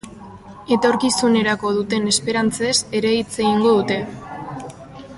Etorkizunerako 0.75 1.73
duten 1.77 2.09
esperantzez 2.13 2.73
ere 3.01 3.13
hitz 3.21 3.31
egingo 3.45 3.75
dute. 3.81 4.03